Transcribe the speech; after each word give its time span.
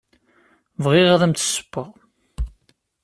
Bɣiɣ 0.83 1.07
ad 1.09 1.21
am-d-ssewweɣ. 1.25 1.89